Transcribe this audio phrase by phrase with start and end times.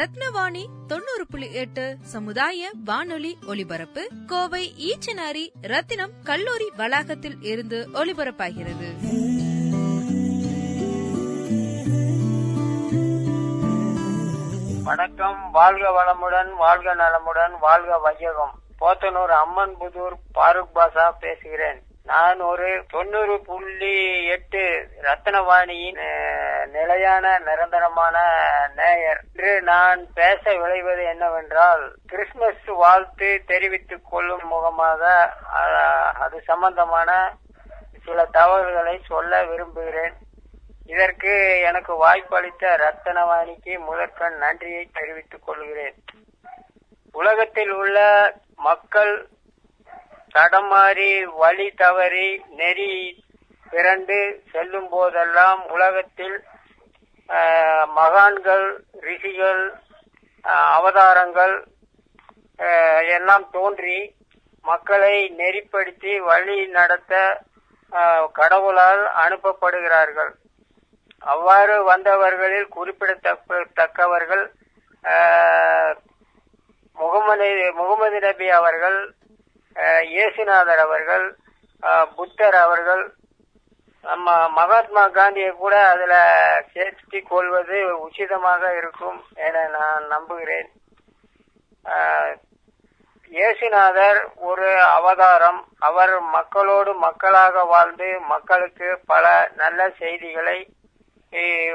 [0.00, 8.94] ரத்னவாணி தொண்ணூறு புள்ளி எட்டு சமுதாய வானொலி ஒலிபரப்பு கோவை ஈச்சனாரி ரத்தினம் கல்லூரி வளாகத்தில் இருந்து ஒலிபரப்பாகிறது.
[14.84, 15.50] வணக்கம்.
[15.50, 18.58] வாழ்க வளமுடன் வாழ்க நலமுடன் வாழ்க வையகம்.
[18.80, 21.84] போத்தனூர் அம்மன் புதூர் பாருக் பாசா பேசுகிறேன்.
[22.10, 24.62] நான் ஒரு தொண்ணூறு புள்ளி எட்டு
[25.02, 26.00] ரத்னவாணியின்
[26.76, 28.16] நிலையான நிரந்தரமான
[28.76, 29.20] நேயர்.
[29.34, 35.02] இன்று நான் பேச விளைவது என்னவென்றால் கிறிஸ்துமஸ் வாழ்த்து தெரிவித்துக் கொள்ளும் முகமாக
[36.24, 37.10] அது சம்பந்தமான
[38.04, 40.16] சில தகவல்களை சொல்ல விரும்புகிறேன்.
[40.86, 41.32] இதற்கு
[41.70, 45.98] எனக்கு வாய்ப்பளித்த ரத்தனவாணிக்கு முதற்கண் நன்றியை தெரிவித்துக் கொள்கிறேன்.
[47.12, 47.98] உலகத்தில் உள்ள
[48.70, 49.14] மக்கள்
[50.34, 51.10] தடமாறி
[51.42, 52.28] வழி தவறி
[52.58, 52.92] நெறி
[53.70, 54.18] பிறண்டு
[54.52, 56.36] செல்லும் போதெல்லாம் உலகத்தில்
[57.98, 58.66] மகான்கள்
[59.00, 59.62] ரிஷிகள்
[60.74, 61.54] அவதாரங்கள்
[63.16, 63.98] எல்லாம் தோன்றி
[64.64, 67.12] மக்களை நெறிப்படுத்தி வழி நடத்த
[68.32, 70.32] கடவுளால் அனுப்பப்படுகிறார்கள்.
[71.22, 74.44] அவ்வாறு வந்தவர்களில் குறிப்பிடத்தக்கவர்கள்
[76.98, 77.48] முகமது
[77.80, 78.98] முகமது நபி அவர்கள்
[79.76, 81.26] இயேசுநாதர் அவர்கள்
[82.16, 83.02] புத்தர் அவர்கள்
[84.04, 86.14] நம்ம மகாத்மா காந்தியை கூட அதுல
[86.72, 90.68] சேர்த்து கொள்வது உச்சிதமாக இருக்கும் என நான் நம்புகிறேன்.
[93.32, 95.60] இயேசுநாதர் ஒரு அவதாரம்.
[95.78, 99.26] அவர் மக்களோடு மக்களாக வாழ்ந்து மக்களுக்கு பல
[99.56, 100.58] நல்ல செய்திகளை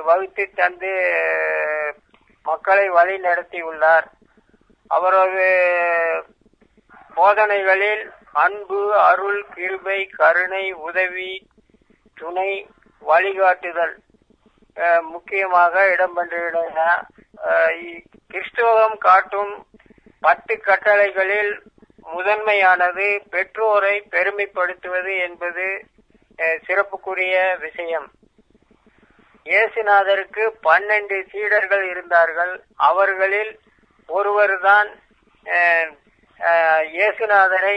[0.04, 0.94] வகுத்து தந்து
[2.46, 4.08] மக்களை வழி நடத்தியுள்ளார்
[4.88, 5.48] அவரது
[7.18, 8.04] போதனைகளில்
[8.44, 11.32] அன்பு அருள் கிருபை கருணை உதவி
[12.20, 12.52] துணை
[13.02, 13.96] வழிகாட்டுதல்.
[15.14, 16.80] முக்கியமாக இடம்பெற்றுள்ளன
[18.32, 19.54] கிறிஸ்துவம் காட்டும்
[20.26, 21.54] பத்து கட்டளைகளில்
[22.16, 25.66] முதன்மையானது பெற்றோரை பெருமைப்படுத்துவது என்பது
[26.68, 28.08] சிறப்புக்குரிய விஷயம்.
[29.46, 32.54] இயேசுநாதருக்கு பன்னெண்டு சீடர்கள் இருந்தார்கள்.
[32.90, 33.54] அவர்களில்
[34.10, 34.90] ஒருவர்தான்
[36.92, 37.76] இயேசுநாதரை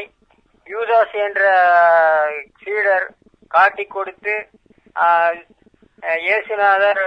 [0.67, 1.43] யூதாஸ் என்ற
[2.63, 3.07] சீடர்
[3.51, 4.35] காட்டிக் கொடுத்து
[4.97, 5.37] அஹ்,
[6.23, 7.03] இயேசுநாதர்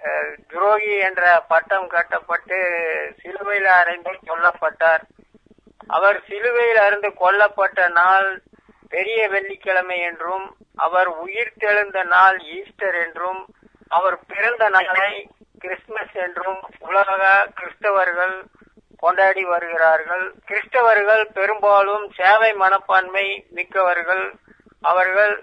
[0.00, 2.58] அஹ், துரோகி என்ற பட்டம் கட்டப்பட்டு
[3.20, 5.02] சிலுவையில் அறைந்து கொல்லப்பட்டார்.
[5.90, 8.28] அவர் சிலுவையில் அருந்து கொல்லப்பட்ட நாள்
[8.92, 10.46] பெரிய வெள்ளிக்கிழமை என்றும்
[10.78, 13.40] அவர் உயிர் தெழுந்த நாள் ஈஸ்டர் என்றும்
[13.90, 15.12] அவர் பிறந்த நாளை
[15.60, 17.10] கிறிஸ்துமஸ் என்றும் உலக
[17.58, 18.34] கிறிஸ்தவர்கள்
[19.02, 20.24] கொண்டாடி வருகிறார்கள்.
[20.48, 23.26] கிறிஸ்தவர்கள் பெரும்பாலும் சேவை மனப்பான்மை
[23.56, 24.24] மிக்கவர்கள்.
[24.90, 25.34] அவர்கள்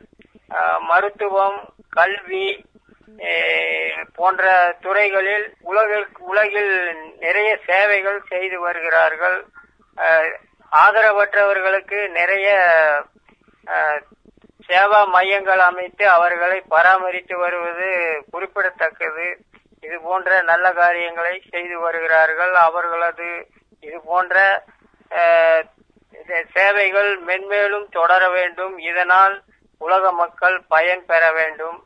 [0.89, 1.59] மருத்துவம்
[1.97, 2.47] கல்வி
[4.17, 4.43] போன்ற
[4.83, 6.73] துறைகளில் உலகில் உலகில்
[7.25, 9.37] நிறைய சேவைகள் செய்து வருகிறார்கள்.
[10.83, 12.47] ஆதரவற்றவர்களுக்கு நிறைய
[14.69, 17.89] சேவா மையங்கள் அமைத்து அவர்களை பராமரித்து வருவது
[18.31, 19.27] குறிப்பிடத்தக்கது.
[19.85, 22.53] இது போன்ற நல்ல காரியங்களை செய்து வருகிறார்கள்.
[22.67, 23.29] அவர்களது
[23.87, 24.35] இது போன்ற
[26.55, 28.75] சேவைகள் மென்மேலும் தொடர வேண்டும்.
[28.91, 29.35] இதனால்
[29.81, 31.77] உலக மக்கள் பயன் பெற வேண்டும்.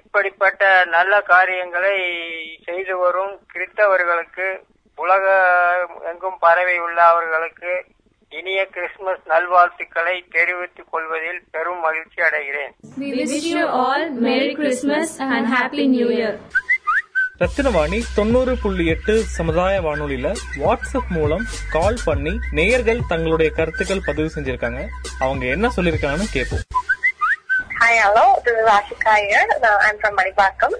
[0.00, 0.62] இப்படிப்பட்ட
[0.94, 1.96] நல்ல காரியங்களை
[2.68, 4.46] செய்து வரும் கிறிஸ்தவர்களுக்கு
[5.04, 5.24] உலக
[6.10, 7.72] எங்கும் பரவி உள்ள அவர்களுக்கு
[8.38, 12.72] இனிய கிறிஸ்துமஸ் நல்வாழ்த்துக்களை தெரிவித்துக் கொள்வதில் பெரும் மகிழ்ச்சி அடைகிறேன்.
[17.40, 20.28] ரத்தினவாணி தொண்ணூறு புள்ளி எட்டு சமுதாய வானொலியில
[20.60, 21.42] வாட்ஸ்அப் மூலம்
[21.74, 24.82] கால் பண்ணி நேயர்கள் தங்களுடைய கருத்துக்கள் பதிவு செஞ்சிருக்காங்க.
[25.24, 26.62] அவங்க என்ன சொல்லிருக்காங்கன்னு கேட்போம்.
[27.80, 28.60] Hi hello this
[28.94, 29.52] is Iyer
[29.88, 30.76] I'm from Manipakkam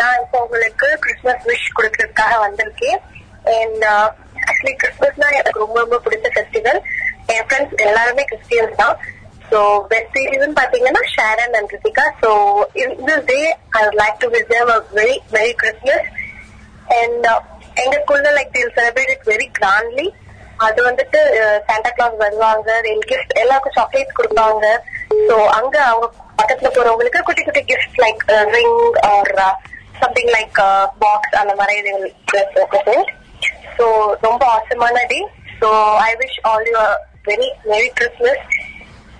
[0.00, 3.00] நான் இப்போ உங்களுக்கு கிறிஸ்மஸ் விஷ் கொடுக்கறதுக்காக வந்திருக்கேன்.
[3.56, 3.86] அண்ட்
[4.48, 6.80] ஆக்சுவலி கிறிஸ்மஸ்னா எனக்கு ரொம்ப ரொம்ப பிடிச்ச ஃபெஸ்டிவல்
[7.34, 8.96] என் ஃப்ரெண்ட்ஸ் எல்லாருமே கிறிஸ்டியன்ஸ் தான்.
[9.52, 12.30] ஸோ பெஸ்ட் சீரீஸ்னு பாத்தீங்கன்னா Sharon and Rithika so
[12.82, 13.38] in this day
[13.78, 14.64] I like to wish a
[15.00, 16.08] very very Christmas
[16.98, 17.26] and
[17.82, 20.06] எங்களுக்குள்ள like till celebrate it very grandly
[20.56, 21.20] அது வந்துட்டு
[21.68, 22.68] சாண்டா கிளாஸ் வருவாங்க.
[23.10, 24.66] கிஃப்ட் எல்லாருக்கும் சாக்லேட்ஸ் கொடுப்பாங்க.
[25.28, 26.06] சோ அங்க அவங்க
[26.38, 28.22] பக்கத்துல போறவங்களுக்கு குட்டி குட்டி gift like
[28.56, 28.76] ring
[29.10, 29.32] or
[30.02, 30.58] something like
[30.98, 32.98] box அந்த மாதிரி
[33.78, 33.86] ஸோ
[34.20, 35.20] ரொம்ப ஆசமான day
[35.60, 35.68] so
[36.08, 36.76] I wish all you
[37.24, 38.44] very merry Christmas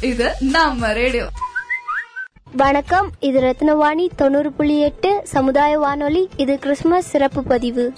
[0.00, 1.28] இது நம்ம ரேடியோ.
[2.52, 6.28] வணக்கம் இது ரத்னவாணி தொண்ணூறு புள்ளி எட்டு சமுதாய வானொலி.
[6.36, 7.92] இது கிறிஸ்துமஸ் சிறப்பு பதிவு.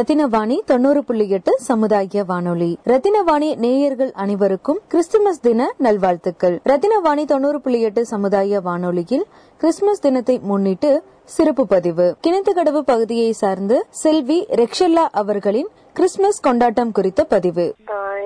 [0.00, 2.78] ரத்தினவாணி தொண்ணூறு புள்ளி எட்டு சமுதாய வானொலி.
[2.90, 6.56] ரத்தினவாணி நேயர்கள் அனைவருக்கும் கிறிஸ்துமஸ் தின நல்வாழ்த்துக்கள்.
[6.68, 9.24] ரத்தினவாணி தொண்ணூறு புள்ளி எட்டு சமுதாய வானொலியில்
[9.56, 12.16] கிறிஸ்துமஸ் தினத்தை முன்னிட்டு சிறப்பு பதிவு.
[12.26, 17.74] கிணத்துக்கடவு பகுதியை சார்ந்து செல்வி ரெக்ஷல்லா அவர்களின் கிறிஸ்துமஸ் கொண்டாட்டம் குறித்த பதிவு.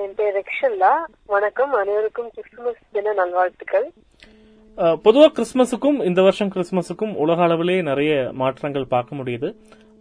[0.03, 0.93] என் பேர் ரெக்ஷல்லா.
[1.25, 1.73] வணக்கம்.
[1.73, 3.87] அனைவருக்கும் கிறிஸ்துமஸ் தின நல்வாழ்த்துக்கள்.
[4.77, 9.49] பொதுவா கிறிஸ்மஸுக்கும் இந்த வருஷம் கிறிஸ்மஸுக்கும் உலக அளவிலே நிறைய மாற்றங்கள் பார்க்க முடியுது.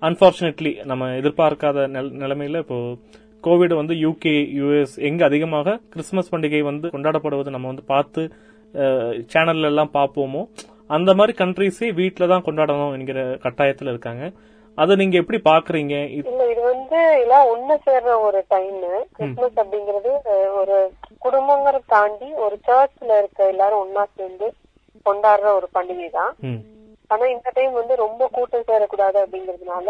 [0.02, 2.78] அன்பார்ச்சுனேட்லி நம்ம எதிர்பார்க்காத நில- நிலைமையில இப்போ
[3.44, 8.22] கோவிட் வந்து யூகே யுஎஸ் எங்க அதிகமாக கிறிஸ்மஸ் பண்டிகை வந்து கொண்டாடப்படுவது நம்ம வந்து பார்த்து
[9.32, 10.42] சேனல்ல எல்லாம் பார்ப்போமோ
[10.90, 14.24] அந்த மாதிரி கண்ட்ரிஸே வீட்டில தான் கொண்டாடணும் என்கிற கட்டாயத்துல இருக்காங்க.
[14.78, 18.78] அதை நீங்க எப்படி பாக்குறீங்க இல்ல இது வந்து எல்லாம் ஒண்ணு சேர்ற ஒரு டைம்
[19.16, 20.12] கிறிஸ்துமஸ் அப்படிங்கறது
[20.54, 20.76] ஒரு
[21.22, 24.46] குடும்பங்களை தாண்டி ஒரு சர்ச்ல இருக்க எல்லாரும் ஒன்னா சேர்ந்து
[25.06, 26.32] கொண்டாடுற ஒரு பண்டிகை தான்.
[27.06, 29.88] ஆனா இந்த டைம் வந்து ரொம்ப கூட்டம் சேரக்கூடாது அப்படிங்கறதுனால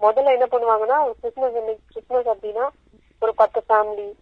[0.00, 2.68] முதல்ல என்ன பண்ணுவாங்கன்னா ஒரு கிறிஸ்துமஸ் அன்னைக்கு கிறிஸ்துமஸ் அப்படின்னா
[3.20, 4.12] ஒரு பத்து ஃபேமிலி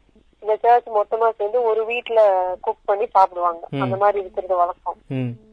[0.40, 2.20] இந்த சர்ச் மொத்தமா சேர்ந்து ஒரு வீட்ல
[2.60, 3.66] குக் பண்ணி சாப்பிடுவாங்க.
[3.80, 4.98] அந்த மாதிரி இருக்கிறது வழக்கம்.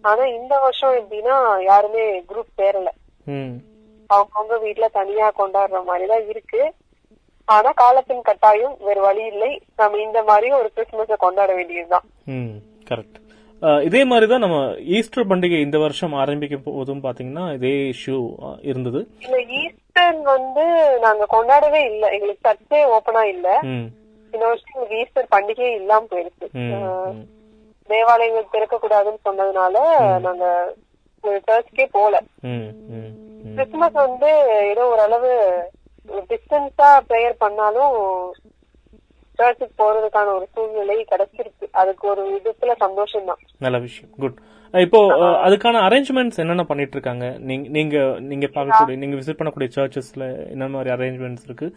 [0.01, 2.89] ஆனா இந்த வருஷம் எப்படின்னா யாருமே குரூப் சேரல.
[4.09, 6.73] அவங்கவுங்க வீட்ல தனியா கொண்டாடுற மாதிரிதான் இருக்கு.
[7.45, 9.61] ஆனா காலத்தின் கட்டாயம் வேறு வழி இல்லை.
[9.75, 12.05] நம்ம இந்த மாதிரி ஒரு கிறிஸ்துமஸ கொண்டாட வேண்டியதுதான்.
[13.83, 14.57] இதே மாதிரி தான் நம்ம
[14.95, 18.17] ஈஸ்டர் பண்டிகை இந்த வருஷம் ஆரம்பிக்கும் போதும் பாத்தீங்கன்னா இதே இஷ்யூ
[18.63, 19.01] இருந்தது.
[19.59, 20.65] ஈஸ்டர் வந்து
[21.01, 22.03] நாங்க கொண்டாடவே இல்ல.
[22.15, 23.47] எங்களுக்கு சர்ச்சே ஓபனா இல்ல.
[24.33, 26.07] இந்த வருஷம் ஈஸ்டர் பண்டிகையே இல்லாம
[26.61, 27.21] ம்,
[27.89, 29.75] தேவாலயங்கள் திறக்க கூடாதுன்னு சொன்னதுனால
[30.21, 30.45] நாங்க
[31.47, 32.15] சர்ச்சுக்கே போல.
[33.55, 34.29] கிறிஸ்துமஸ் வந்து
[34.71, 35.31] ஏதோ ஓரளவு
[36.29, 37.95] டிஸ்டன்ஸா ப்ரேயர் பண்ணாலும்
[39.39, 41.67] சர்ச்சுக்கு போறதுக்கான ஒரு சூழ்நிலை கிடைச்சிருக்கு.
[41.81, 44.11] அதுக்கு ஒரு விதத்துல சந்தோஷம் தான் நல்ல விஷயம்.
[44.23, 44.41] குட்
[44.73, 44.99] இப்போ
[45.45, 47.97] அதுக்கான அரேஞ்ச்மெண்ட்ஸ் என்னென்ன பண்ணிட்டு இருக்காங்க நீங்க நீங்க
[48.29, 51.67] நீங்க பார்க்கக்கூடிய நீங்க விசிட் பண்ணக்கூடிய சர்ச்சஸ்ல என்ன மாதிரி அரேஞ்ச்மெண்ட்ஸ் இருக்கு?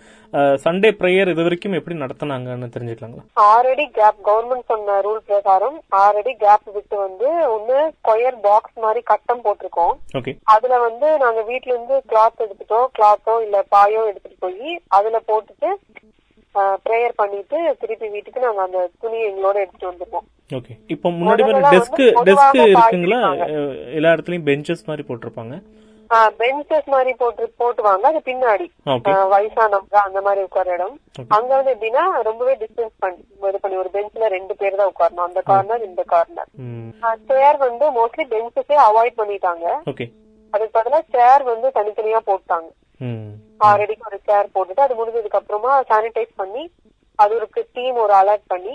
[0.64, 3.24] சண்டே ப்ரேயர் இது வரைக்கும் எப்படி நடத்துனாங்கன்னு தெரிஞ்சுக்கலாங்களா?
[3.50, 9.44] ஆல்ரெடி கேப் கவர்மெண்ட் சொன்ன ரூல் பிரகாரம் ஆல்ரெடி கேப் விட்டு வந்து ஒண்ணு ஸ்கொயர் பாக்ஸ் மாதிரி கட்டம்
[9.46, 9.94] போட்டிருக்கோம்.
[10.20, 15.70] ஓகே அதுல வந்து நாங்க வீட்ல இருந்து கிளாத் எடுத்துட்டோம் கிளாத்தோ இல்ல பாயோ எடுத்துட்டு போய் அதுல போட்டுட்டு
[16.86, 20.26] ப்ரேயர் பண்ணிட்டு திருப்பி வீட்டுக்கு நாங்க அந்த துணியை எங்களோட எடுத்துட்டு வந்துருவோம்.
[20.58, 21.42] ஓகே இப்போ முன்னாடி
[21.74, 23.20] டெஸ்க் டெஸ்க் இருக்குங்களா?
[23.98, 25.56] எல்லா இடத்துலயும் பெஞ்சஸ் மாதிரி போட்டிருப்பாங்க?
[26.40, 28.04] பெஞ்சஸ் மாதிரி போட்டு போட்டுவாங்க.
[28.10, 28.66] அது பின்னாடி.
[29.32, 30.94] வயசானவங்க அந்த மாதிரி உட்கார இடம்.
[31.36, 35.26] அங்க வந்து எப்படின்னா ரொம்பவே டிஸ்டன்ஸ் பண்ணி இது பண்ணி ஒரு பெஞ்ச்ல ரெண்டு பேர் தான் உட்காரணும்.
[35.28, 36.50] அந்த கார்னர் இந்த கார்னர்
[37.30, 39.66] சேர் வந்து மோஸ்ட்லி பெஞ்சஸே அவாய்ட் பண்ணிட்டாங்க.
[40.54, 42.68] அதுக்கு பதிலா சேர் வந்து தனித்தனியா போட்டாங்க.
[43.68, 46.62] ஆல்ரெடி ஒரு சேர் போட்டுட்டு அது முடிஞ்சதுக்கு அப்புறமா சானிடைஸ் பண்ணி
[47.18, 48.74] அது ஒரு டீம் ஒரு அலர்ட் பண்ணி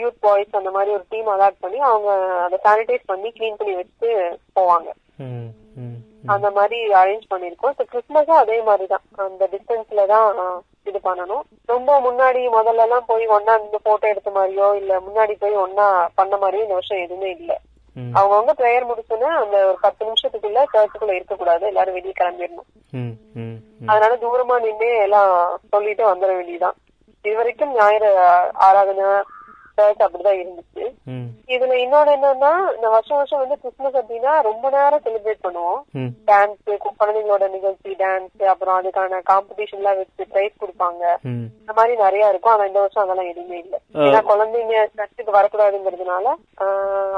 [0.00, 2.08] யூத் பாய்ஸ் அந்த மாதிரி ஒரு டீம் அலர்ட் பண்ணி அவங்க
[2.46, 4.10] அதை சானிடைஸ் பண்ணி க்ளீன் பண்ணி வச்சுட்டு
[4.58, 4.88] போவாங்க.
[6.34, 9.04] அந்த மாதிரி அரேஞ்ச் பண்ணிருக்கோம் இப்போ கிறிஸ்துமஸும் அதே மாதிரி தான்.
[9.26, 10.28] அந்த டிஸ்டன்ஸ்ல தான்
[10.86, 11.44] இது பண்ணணும்.
[11.68, 16.34] ரொம்ப முன்னாடி முதல்ல எல்லாம் போய் ஒன்னா இந்த போட்டோ எடுத்த மாதிரியோ இல்ல முன்னாடி போய் ஒன்னா பண்ண
[16.36, 17.52] மாதிரியோ இந்த வருஷம் எதுவுமே இல்ல.
[18.18, 21.64] அவங்கவுங்க ப்ரேயர் முடிச்சுன்னா அந்த ஒரு பத்து நிமிஷத்துக்குள்ள சர்ச்சுக்குள்ள இருக்கக்கூடாது.
[21.66, 22.68] எல்லாரும் வெளியே கிளம்பிடணும்.
[23.90, 25.32] அதனால தூரமா நின்று எல்லாம்
[25.70, 26.76] சொல்லிட்டு வந்துட வேண்டியதுதான்.
[27.24, 28.10] இது வரைக்கும் ஞாயிறு
[28.66, 29.06] ஆராதனை
[29.82, 30.84] சர்ச் அப்படிதான் இருந்துச்சு.
[31.54, 35.80] இதுல இன்னொன்னு என்னன்னா இந்த வருஷம் வருஷம் வந்து கிறிஸ்துமஸ் அப்படின்னா ரொம்ப நேரம் செலிப்ரேட் பண்ணுவோம்.
[36.30, 36.60] டான்ஸ்
[37.00, 41.02] குழந்தைங்களோட நிகழ்ச்சி டான்ஸ் அப்புறம் அதுக்கான காம்படிஷன் எல்லாம் வச்சு பிரைஸ் கொடுப்பாங்க.
[41.26, 42.52] இந்த மாதிரி நிறைய இருக்கும்.
[42.54, 43.74] ஆனா இந்த வருஷம் அதெல்லாம் எதுவுமே இல்ல.
[44.06, 46.34] ஏன்னா குழந்தைங்க சர்ச்சுக்கு வரக்கூடாதுங்கிறதுனால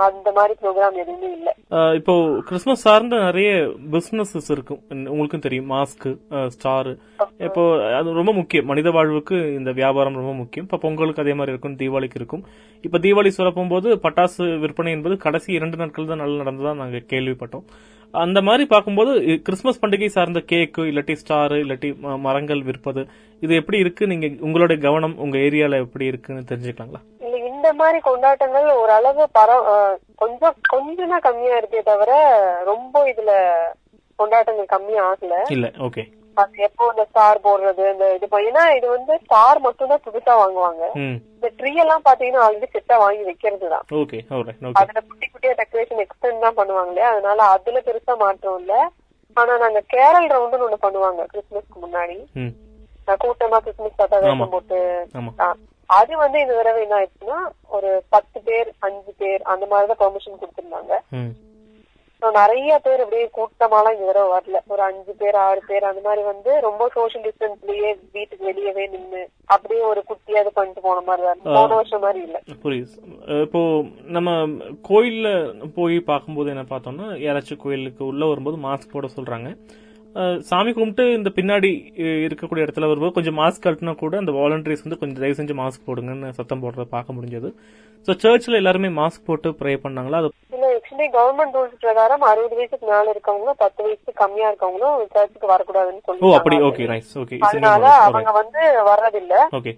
[0.09, 1.51] அந்த மாதிரி ப்ரோக்ராம் எதுவுமே இல்ல.
[2.01, 2.15] இப்போ
[2.49, 3.51] கிறிஸ்துமஸ் சார்ந்த நிறைய
[3.95, 4.81] பிசினஸஸ் இருக்கும்.
[5.13, 5.71] உங்களுக்கும் தெரியும்.
[5.75, 6.09] மாஸ்க்
[6.57, 6.91] ஸ்டார்
[7.47, 7.63] இப்போ
[7.99, 8.69] அது ரொம்ப முக்கியம்.
[8.73, 10.67] மனித வாழ்வுக்கு இந்த வியாபாரம் ரொம்ப முக்கியம்.
[10.67, 11.79] இப்ப பொங்கலுக்கு அதே மாதிரி இருக்கும்.
[11.81, 12.45] தீபாவளிக்கு இருக்கும்.
[12.85, 17.67] இப்ப தீபாவளி சொல்லப்போம் போது பட்டாசு விற்பனை என்பது கடைசி இரண்டு நாட்கள் தான் நல்லா நடந்ததா நாங்க கேள்விப்பட்டோம்.
[18.15, 19.13] அந்த மாதிரி பார்க்கும்போது
[19.47, 21.89] கிறிஸ்துமஸ் பண்டிகை சார்ந்த கேக்கு இல்லாட்டி ஸ்டார் இல்லாட்டி
[22.27, 23.03] மரங்கள் விற்பது
[23.43, 24.05] இது எப்படி இருக்கு?
[24.07, 27.01] நீங்க உங்களுடைய கவனம் உங்க ஏரியால எப்படி இருக்குன்னு தெரிஞ்சுக்கலாங்களா?
[27.27, 29.51] இல்ல இந்த மாதிரி கொண்டாட்டங்கள் ஓரளவு பர
[30.23, 32.13] கொஞ்சம் கொஞ்சம் தான் கம்மியா இருக்கே தவிர
[32.71, 33.33] ரொம்ப இதுல
[34.19, 35.35] கொண்டாட்டங்கள் கம்மி ஆகல.
[35.57, 36.05] இல்ல ஓகே.
[36.67, 40.83] எப்போ இந்த ஸ்டார் போடுறது இந்த இது ஏன்னா இது வந்து ஸ்டார் மட்டும் தான் புதுசா வாங்குவாங்க.
[41.37, 43.85] இந்த ட்ரீ எல்லாம் பாத்தீங்கன்னா ஆல்ரெடி செட்டா வாங்கி வைக்கிறது தான்
[44.83, 47.11] அதுல குட்டி குட்டியா டெக்கரேஷன் எக்ஸ்டெண்ட் தான் பண்ணுவாங்க இல்லையா?
[47.15, 48.75] அதனால அதுல பெருசா மாற்றம் இல்ல.
[49.37, 52.19] ஆனா நாங்க கேரள் ரவுண்டுன்னு ஒண்ணு பண்ணுவாங்க கிறிஸ்துமஸ்க்கு முன்னாடி.
[53.25, 54.19] கூட்டமா கிறிஸ்துமஸ் தாத்தா
[54.55, 54.79] போட்டு
[55.91, 57.39] அது வந்து இந்த தடவை என்ன ஆயிடுச்சுன்னா
[57.77, 60.93] ஒரு பத்து பேர் அஞ்சு பேர் அந்த மாதிரிதான் பெர்மிஷன் கொடுத்திருந்தாங்க.
[62.31, 64.59] நிறைய பேர் அப்படியே கூட்டமாலாம் இந்த தடவை வரல.
[64.67, 69.81] ஒரு அஞ்சு பேர் ஆறு பேர் அந்த மாதிரி வந்து ரொம்ப சோஷியல் டிஸ்டன்ஸ்லயே வீட்டுக்கு வெளியவே நின்னு அப்படியே
[69.81, 71.41] ஒரு குட்டியா இது பண்ணிட்டு போன மாதிரி தான்.
[71.59, 72.41] போன வருஷம் மாதிரி இல்ல.
[72.65, 72.95] புரியுது.
[73.47, 73.63] இப்போ
[74.17, 74.31] நம்ம
[74.91, 75.31] கோயில்ல
[75.79, 79.51] போய் பார்க்கும்போது என்ன பார்த்தோம்னா யாராச்சும் கோயிலுக்கு உள்ள வரும்போது மாஸ்க் போட சொல்றாங்க.
[80.49, 81.71] சாமி கும்பிட்டு இந்த பின்னாடி
[82.27, 86.37] இருக்கக்கூடிய இடத்துல வரும்போது கொஞ்சம் மாஸ்க் கட்டினா கூட அந்த வாலண்டரிஸ் வந்து கொஞ்சம் தயவு செஞ்சு மாஸ்க் போடுங்கன்னு
[86.39, 87.49] சத்தம் போடுறத பார்க்க முடிஞ்சது.
[88.07, 90.19] ஸோ சர்ச்சில் எல்லாருமே மாஸ்க் போட்டு ப்ரே பண்ணாங்களா?
[90.23, 90.31] அது
[90.77, 96.35] ஆக்சுவலி கவர்மெண்ட் ரூல்ஸ் பிரகாரம் அறுபது வயசுக்கு மேல இருக்கவங்களும் பத்து வயசுக்கு கம்மியா இருக்கவங்களும் சர்ச்சுக்கு வரக்கூடாதுன்னு ஓ
[96.39, 99.37] அப்படி ஓகே ரைஸ் ஓகே அதனால அவங்க வந்து வர்றதில்ல.
[99.59, 99.73] ஓகே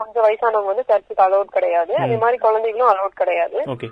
[0.00, 1.94] கொஞ்சம் வயசானவங்க வந்து சர்ச்சுக்கு அலௌட் கிடையாது.
[2.04, 3.60] அதே மாதிரி குழந்தைகளும் அலௌட் கிடையாது.
[3.74, 3.90] ஓகே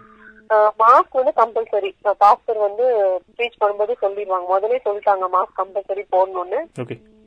[0.83, 1.91] மாஸ்க் வந்து கம்பல்சரி
[2.23, 2.87] பாஸ்டர் வந்து
[3.37, 4.47] ப்ரீச் பண்ணும்போது சொல்லிடுவாங்க.
[4.55, 6.61] முதலே சொல்லிட்டாங்க மாஸ்க் கம்பல்சரி போடணும்னு.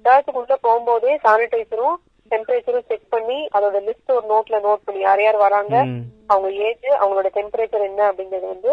[0.06, 1.98] சர்ச்சுக்குள்ள போகும்போதே சானிடைசரும்
[2.32, 5.76] டெம்பரேச்சரும் செக் பண்ணி அதோட லிஸ்ட் ஒரு நோட்ல நோட் பண்ணி யார் யார் வராங்க
[6.34, 8.72] அவங்க ஏஜ் அவங்களோட டெம்பரேச்சர் என்ன அப்படிங்கறது வந்து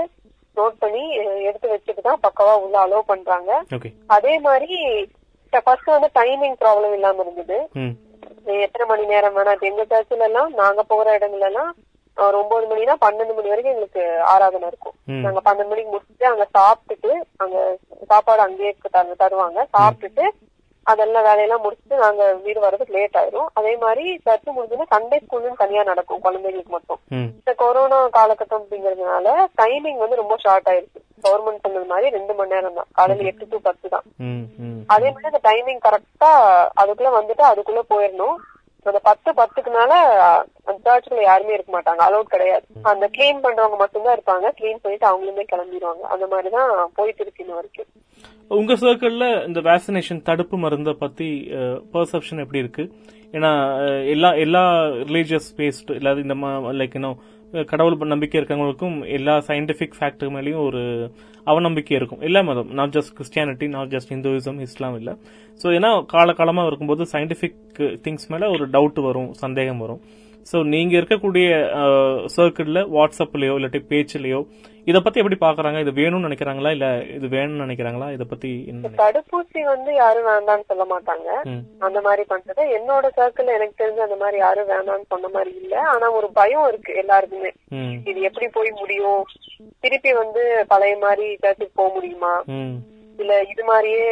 [0.57, 1.03] நோட் பண்ணி
[1.49, 3.51] எடுத்து வச்சுட்டு தான் பக்கவா உள்ள அலோவ் பண்றாங்க.
[4.17, 4.77] அதே மாதிரி
[5.67, 7.59] ஃபர்ஸ்ட் வந்து டைமிங் ப்ராப்ளம் இல்லாம இருந்தது.
[8.67, 11.71] எத்தனை மணி நேரம் வேணா எங்க சர்ச்சில் எல்லாம் நாங்க போகிற இடங்கள்ல எல்லாம்
[12.17, 14.93] ஒரு ஒன்பது மணினா பன்னெண்டு மணி வரைக்கும் எங்களுக்கு ஆராதனை இருக்கும்.
[15.23, 19.67] நாங்க பன்னெண்டு மணிக்கு முடிச்சுட்டு அங்க சாப்பிட்டுட்டு அங்க சாப்பாடு அங்கேயே தரு- தருவாங்க.
[19.79, 20.29] சாப்பிட்டுட்டு
[20.83, 23.47] அதெல்லாம் வேலையெல்லாம் முடிச்சுட்டு நாங்க வீடு வர்றதுக்கு லேட் ஆயிரும்.
[23.53, 26.99] அதே மாதிரி சர்ச்சு முடிஞ்சோன்னா சண்டே ஸ்கூல்னு தனியா நடக்கும் குழந்தைங்களுக்கு மட்டும்.
[27.11, 32.75] இந்த கொரோனா காலகட்டம் அப்படிங்கறதுனால டைமிங் வந்து ரொம்ப ஷார்ட் ஆயிருச்சு கவர்மெண்ட் சொன்னது மாதிரி ரெண்டு மணி நேரம்
[32.75, 32.87] தான்.
[32.93, 34.03] காலையில எட்டு டு பத்து தான்.
[34.87, 36.31] அதே மாதிரி அந்த டைமிங் கரெக்டா
[36.83, 38.35] அதுக்குள்ள வந்துட்டு அதுக்குள்ள போயிடணும்.
[38.85, 39.93] அந்த பத்து பத்துக்கு மேல
[40.65, 42.03] அந்த சர்ச்சுக்குள்ள யாருமே இருக்க மாட்டாங்க.
[42.09, 42.67] அலௌட் கிடையாது.
[42.93, 44.47] அந்த கிளீன் பண்றவங்க மட்டும்தான் இருப்பாங்க.
[44.61, 46.05] கிளீன் பண்ணிட்டு அவங்களுமே கிளம்பிடுவாங்க.
[46.15, 47.91] அந்த மாதிரிதான் போயிட்டு இருக்கு இன்ன வரைக்கும்.
[48.59, 51.29] உங்க சர்க்கிள்ல இந்த வேக்சினேஷன் தடுப்பு மருந்த பத்தி
[51.93, 52.85] பெர்செப்ஷன் எப்படி இருக்கு?
[53.37, 53.53] ஏன்னா
[54.11, 54.63] எல்லா எல்லா
[55.11, 56.35] ரிலீஜியஸ் பேஸ்ட் இல்லாத இந்த
[56.81, 57.19] லைக் இன்னும்
[57.71, 60.83] கடவுள் நம்பிக்கை இருக்கவங்களுக்கும் எல்லா சயின்டிபிக் ஃபேக்டர் மேலேயும் ஒரு
[61.53, 62.23] அவநம்பிக்கை இருக்கும்.
[62.29, 65.15] எல்லா மதம் not just Christianity not just Hinduism இஸ்லாம் இல்லை.
[65.63, 70.03] ஸோ ஏன்னா காலகாலமாக இருக்கும்போது சயின்டிஃபிக் திங்ஸ் மேலே ஒரு டவுட் வரும் சந்தேகம் வரும்.
[70.51, 71.49] சோ நீங்க இருக்கக்கூடிய
[72.37, 74.41] சர்க்கிள்ல வாட்ஸ்அப்லயோ இல்லாட்டி பேச்சுலயோ
[74.91, 75.79] இத பத்தி எப்படி பாக்குறாங்க?
[75.85, 76.71] இது வேணும்னு நினைக்கிறாங்களா?
[76.77, 76.87] இல்ல
[77.17, 78.09] இது வேணும்னு நினைக்கிறாங்களா?
[78.17, 78.51] இத பத்தி?
[78.99, 81.29] தடுப்பூசி வந்து யாரும் வேண்டாம்னு சொல்ல மாட்டாங்க.
[81.87, 82.65] அந்த மாதிரி பண்றது.
[82.79, 85.75] என்னோட சர்க்கிள் எனக்கு தெரிஞ்சு அந்த மாதிரி யாரும் வேணாம்னு சொன்ன மாதிரி இல்ல.
[85.93, 87.53] ஆனா ஒரு பயம் இருக்கு எல்லாருக்குமே.
[88.11, 89.25] இது எப்படி போய் முடியும்?
[89.85, 92.35] திருப்பி வந்து பழைய மாதிரி சர்ச்சுக்கு போக முடியுமா?
[93.19, 94.07] இல்ல இது மாதிரியே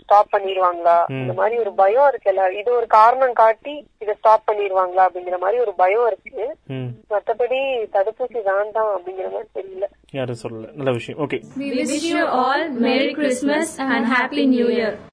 [0.00, 5.08] ஸ்டாப் பண்ணிடுவாங்களா இந்த மாதிரி ஒரு பயம் இருக்கு எல்லாரும் இது ஒரு காரணம் காட்டி இதை ஸ்டாப் பண்ணிடுவாங்களா
[5.08, 6.56] அப்படிங்கிற மாதிரி ஒரு பயம் இருக்கு.
[6.66, 6.86] ம்.
[7.10, 9.82] மத்தபடி தடுப்பூசி வேண்டாம் அப்படிங்கிற மாதிரி தெரியல.
[10.10, 10.74] யாரும் சொல்லல.
[10.74, 11.28] நல்ல விஷயம்.
[11.28, 14.98] Okay We wish you all Merry Christmas and Happy New Year.